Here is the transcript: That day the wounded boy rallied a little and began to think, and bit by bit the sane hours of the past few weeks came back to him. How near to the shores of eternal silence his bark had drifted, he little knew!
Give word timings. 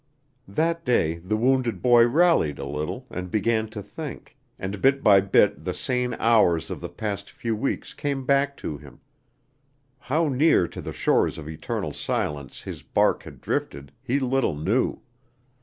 That 0.47 0.83
day 0.83 1.19
the 1.19 1.37
wounded 1.37 1.79
boy 1.83 2.07
rallied 2.07 2.57
a 2.57 2.65
little 2.65 3.05
and 3.11 3.29
began 3.29 3.67
to 3.67 3.83
think, 3.83 4.35
and 4.57 4.81
bit 4.81 5.03
by 5.03 5.21
bit 5.21 5.63
the 5.63 5.75
sane 5.75 6.15
hours 6.15 6.71
of 6.71 6.81
the 6.81 6.89
past 6.89 7.29
few 7.29 7.55
weeks 7.55 7.93
came 7.93 8.25
back 8.25 8.57
to 8.65 8.79
him. 8.79 9.01
How 9.99 10.27
near 10.27 10.67
to 10.69 10.81
the 10.81 10.91
shores 10.91 11.37
of 11.37 11.47
eternal 11.47 11.93
silence 11.93 12.63
his 12.63 12.81
bark 12.81 13.21
had 13.21 13.41
drifted, 13.41 13.91
he 14.01 14.19
little 14.19 14.55
knew! 14.55 15.03